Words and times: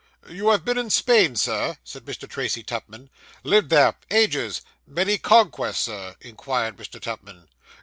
'You 0.27 0.49
have 0.49 0.65
been 0.65 0.79
in 0.79 0.89
Spain, 0.89 1.35
sir?' 1.35 1.77
said 1.83 2.05
Mr. 2.05 2.27
Tracy 2.27 2.63
Tupman. 2.63 3.11
'Lived 3.43 3.69
there 3.69 3.93
ages.' 4.09 4.63
'Many 4.87 5.19
conquests, 5.19 5.83
sir?' 5.83 6.15
inquired 6.21 6.75
Mr. 6.77 6.99
Tupman. 6.99 7.47